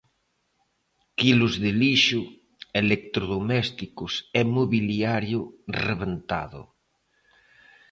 Quilos 1.19 1.53
de 1.63 1.71
lixo, 1.81 2.21
electrodomésticos 2.81 4.13
e 4.39 4.41
mobiliario 4.55 5.39
rebentado. 5.85 6.61